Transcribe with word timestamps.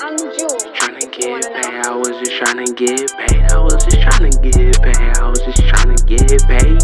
Trying 0.00 0.16
to 0.16 0.24
get 0.24 1.44
paid, 1.44 1.84
I 1.84 1.94
was 1.94 2.08
just 2.08 2.32
trying 2.38 2.64
to 2.64 2.72
get 2.72 3.12
paid. 3.18 3.52
I 3.52 3.60
was 3.60 3.84
just 3.84 4.00
trying 4.00 4.30
to 4.30 4.40
get 4.40 4.80
paid, 4.80 4.96
I 5.18 5.28
was 5.28 5.40
just 5.42 5.68
trying 5.68 5.94
to 5.94 6.04
get 6.06 6.40
paid. 6.48 6.80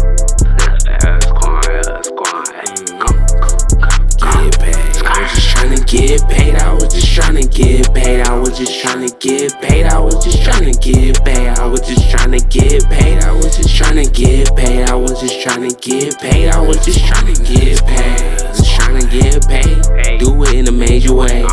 I 5.09 5.15
was 5.17 5.33
just 5.33 5.49
trying 5.49 5.75
to 5.75 5.83
get 5.83 6.29
paid. 6.29 6.55
I 6.61 6.73
was 6.73 6.93
just 6.93 7.09
trying 7.09 7.35
to 7.35 7.47
get 7.49 7.89
paid. 7.89 8.21
I 8.21 8.37
was 8.37 8.59
just 8.59 8.79
trying 8.79 9.07
to 9.07 9.17
get 9.17 9.59
paid. 9.61 9.87
I 9.87 9.99
was 9.99 10.23
just 10.23 10.43
trying 10.43 12.31
to 12.31 12.47
get 12.47 12.85
paid. 12.85 13.17
I 13.17 13.33
was 13.33 13.57
just 13.57 13.75
trying 13.75 13.97
to 13.97 14.05
get 14.05 14.55
paid. 14.55 14.83
I 14.89 14.93
was 14.93 15.19
just 15.19 15.41
trying 15.41 15.67
to 15.67 15.75
get 15.75 16.19
paid. 16.19 16.49
I 16.49 16.59
was 16.61 16.85
just 16.85 16.99
trying 17.07 17.33
to 17.33 17.43
get 17.43 17.83
paid. 17.83 18.37
Just 18.37 18.75
trying 18.75 19.01
to 19.01 19.07
get 19.07 19.47
paid. 19.47 20.19
Do 20.19 20.43
it 20.43 20.53
in 20.53 20.67
a 20.67 20.71
major 20.71 21.15
way. 21.15 21.46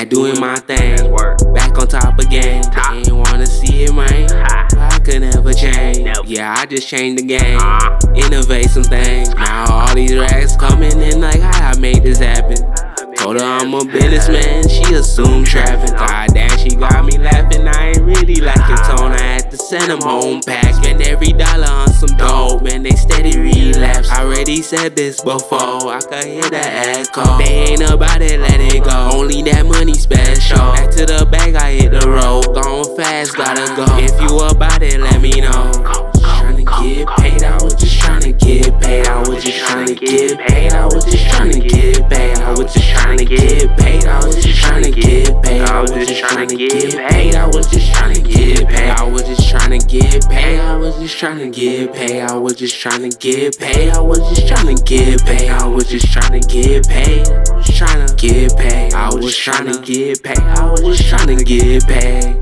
Back 0.00 0.08
doing 0.08 0.40
my 0.40 0.56
thing. 0.56 0.96
Back 1.52 1.76
on 1.78 1.86
top 1.86 2.18
again. 2.20 2.64
They 2.72 3.00
ain't 3.00 3.12
wanna 3.12 3.44
see 3.44 3.84
it, 3.84 3.92
man. 3.92 4.30
I 4.32 4.98
could 5.04 5.20
never 5.20 5.52
change. 5.52 6.08
Yeah, 6.24 6.54
I 6.56 6.64
just 6.64 6.88
changed 6.88 7.22
the 7.22 7.26
game. 7.26 7.60
Innovate 8.16 8.70
some 8.70 8.82
things. 8.82 9.28
Now 9.34 9.66
all 9.70 9.94
these 9.94 10.16
racks 10.16 10.56
coming 10.56 10.98
in 11.02 11.20
like 11.20 11.40
how 11.40 11.72
I 11.72 11.78
made 11.78 12.02
this 12.02 12.18
happen. 12.18 12.56
Told 13.16 13.38
her 13.38 13.44
I'm 13.44 13.74
a 13.74 13.84
businessman, 13.84 14.66
she 14.70 14.94
assumed 14.94 15.46
trapping. 15.46 15.94
God 15.94 16.30
damn, 16.32 16.56
she 16.56 16.70
got 16.76 17.04
me 17.04 17.18
laughing. 17.18 17.68
I 17.68 17.88
ain't 17.88 18.00
really 18.00 18.36
like 18.36 18.56
it, 18.56 18.78
tone. 18.88 19.12
I 19.12 19.20
had 19.20 19.50
to 19.50 19.58
send 19.58 19.90
them 19.90 20.00
home 20.00 20.40
pack. 20.40 20.76
Spend 20.76 21.02
every 21.02 21.34
dollar 21.34 21.68
on 21.68 21.92
some 21.92 22.16
dope, 22.16 22.62
man. 22.62 22.84
They 22.84 22.92
steady 22.92 23.38
relapse. 23.38 23.69
Already 24.20 24.60
said 24.60 24.96
this 24.96 25.22
before, 25.22 25.88
I 25.88 25.98
could 25.98 26.24
hear 26.24 26.42
the 26.42 26.60
echo. 26.60 27.38
They 27.38 27.72
ain't 27.72 27.90
about 27.90 28.20
it, 28.20 28.38
let 28.38 28.60
it 28.60 28.84
go. 28.84 29.10
Only 29.14 29.40
that 29.44 29.64
money 29.64 29.94
special. 29.94 30.58
Back 30.58 30.90
to 30.90 31.06
the 31.06 31.24
bag, 31.24 31.54
I 31.54 31.72
hit 31.72 31.90
the 31.92 32.06
road. 32.06 32.52
Gone 32.52 32.84
fast, 32.96 33.34
gotta 33.34 33.64
go. 33.74 33.86
If 33.96 34.12
you 34.20 34.36
about 34.40 34.82
it, 34.82 35.00
let 35.00 35.22
me 35.22 35.40
know. 35.40 35.72
Tryna 36.20 36.68
get 36.84 37.08
paid, 37.16 37.42
I 37.42 37.64
was 37.64 37.74
just 37.74 37.98
tryna 37.98 38.38
get 38.38 38.78
paid. 38.82 39.06
I 39.06 39.26
was 39.26 39.42
just 39.42 39.64
tryna 39.64 39.98
get 39.98 40.38
paid. 40.46 40.74
I 40.74 40.84
was 40.84 40.99
just 51.10 51.22
tryna 51.22 51.52
get 51.52 51.92
paid. 51.92 52.22
I 52.22 52.36
was 52.36 52.54
just 52.54 52.76
tryna 52.76 53.18
get 53.18 53.58
paid. 53.58 53.90
I 53.90 54.00
was 54.00 54.18
just 54.28 54.46
tryna 54.46 54.84
get 54.84 55.24
paid. 55.24 55.50
I 55.50 55.66
was 55.66 55.88
just 55.88 56.06
tryna 56.06 56.40
get 56.48 56.86
paid. 56.86 57.26
Tryna 57.26 58.16
get 58.16 58.56
paid. 58.56 58.94
I 58.94 59.12
was 59.14 59.34
tryna 59.34 59.84
get 59.84 60.22
paid. 60.22 60.38
I 60.38 60.70
was 60.70 60.80
just 60.82 61.02
tryna 61.12 61.44
get 61.44 61.86
paid. 61.86 62.39